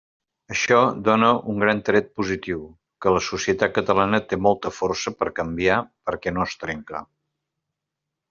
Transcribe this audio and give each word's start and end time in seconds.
Això 0.53 0.77
dóna 1.07 1.27
un 1.51 1.59
gran 1.63 1.81
tret 1.89 2.07
positiu: 2.21 2.63
que 3.05 3.13
la 3.17 3.21
societat 3.27 3.75
catalana 3.77 4.21
té 4.31 4.41
molta 4.47 4.73
força 4.77 5.15
per 5.19 5.29
canviar, 5.41 5.77
perquè 6.09 6.33
no 6.39 6.49
es 6.49 6.57
trenca. 6.65 7.03